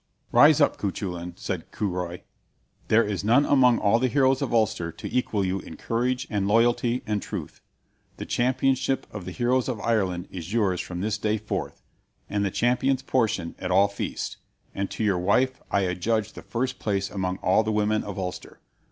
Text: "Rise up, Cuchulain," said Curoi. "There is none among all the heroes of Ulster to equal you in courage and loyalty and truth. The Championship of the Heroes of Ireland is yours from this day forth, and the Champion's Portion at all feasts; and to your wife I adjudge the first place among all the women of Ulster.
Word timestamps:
"Rise 0.31 0.59
up, 0.59 0.77
Cuchulain," 0.79 1.33
said 1.37 1.71
Curoi. 1.71 2.23
"There 2.87 3.03
is 3.03 3.23
none 3.23 3.45
among 3.45 3.77
all 3.77 3.99
the 3.99 4.07
heroes 4.07 4.41
of 4.41 4.51
Ulster 4.51 4.91
to 4.91 5.15
equal 5.15 5.45
you 5.45 5.59
in 5.59 5.77
courage 5.77 6.25
and 6.31 6.47
loyalty 6.47 7.03
and 7.05 7.21
truth. 7.21 7.61
The 8.17 8.25
Championship 8.25 9.05
of 9.11 9.25
the 9.25 9.31
Heroes 9.31 9.69
of 9.69 9.79
Ireland 9.79 10.27
is 10.31 10.53
yours 10.53 10.81
from 10.81 11.01
this 11.01 11.19
day 11.19 11.37
forth, 11.37 11.83
and 12.31 12.43
the 12.43 12.49
Champion's 12.49 13.03
Portion 13.03 13.53
at 13.59 13.69
all 13.69 13.89
feasts; 13.89 14.37
and 14.73 14.89
to 14.89 15.03
your 15.03 15.19
wife 15.19 15.61
I 15.69 15.81
adjudge 15.81 16.33
the 16.33 16.41
first 16.41 16.79
place 16.79 17.11
among 17.11 17.37
all 17.43 17.61
the 17.61 17.71
women 17.71 18.03
of 18.03 18.17
Ulster. 18.17 18.59